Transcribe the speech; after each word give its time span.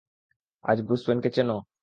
অজ, 0.63 0.77
Bruce 0.85 1.01
ওয়েনকে 1.05 1.29
চেনো? 1.35 1.57